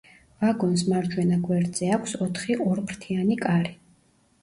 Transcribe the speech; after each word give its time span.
ვაგონს 0.43 0.83
მარჯვენა 0.93 1.37
გვერდზე 1.45 1.91
აქვს 1.99 2.19
ოთხი 2.29 2.59
ორფრთიანი 2.73 3.43
კარი. 3.47 3.79